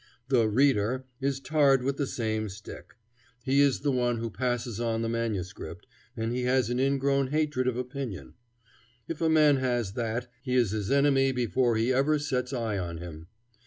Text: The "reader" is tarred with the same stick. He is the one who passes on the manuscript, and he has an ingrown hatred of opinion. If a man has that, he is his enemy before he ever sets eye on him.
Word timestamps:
The 0.29 0.49
"reader" 0.49 1.05
is 1.19 1.39
tarred 1.39 1.83
with 1.83 1.97
the 1.97 2.07
same 2.07 2.49
stick. 2.49 2.95
He 3.43 3.61
is 3.61 3.81
the 3.81 3.91
one 3.91 4.17
who 4.17 4.31
passes 4.31 4.79
on 4.79 5.03
the 5.03 5.09
manuscript, 5.09 5.85
and 6.17 6.31
he 6.35 6.41
has 6.45 6.71
an 6.71 6.79
ingrown 6.79 7.27
hatred 7.27 7.67
of 7.67 7.77
opinion. 7.77 8.33
If 9.07 9.21
a 9.21 9.29
man 9.29 9.57
has 9.57 9.93
that, 9.93 10.27
he 10.41 10.55
is 10.55 10.71
his 10.71 10.89
enemy 10.89 11.31
before 11.31 11.75
he 11.75 11.93
ever 11.93 12.17
sets 12.17 12.51
eye 12.51 12.79
on 12.79 12.97
him. 12.97 13.27